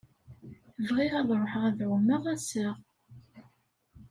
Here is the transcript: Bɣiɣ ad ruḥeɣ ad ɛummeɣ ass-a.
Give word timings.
Bɣiɣ 0.87 1.13
ad 1.19 1.29
ruḥeɣ 1.39 1.63
ad 1.69 1.79
ɛummeɣ 1.89 2.23
ass-a. 2.33 2.67